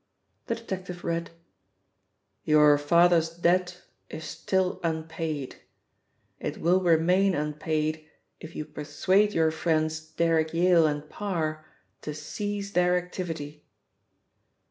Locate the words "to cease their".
12.01-12.97